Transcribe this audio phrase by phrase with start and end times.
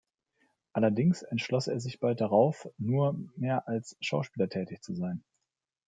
[0.73, 5.23] Allerdings entschloss er sich bald darauf, nur mehr als Schauspieler tätig zu sein.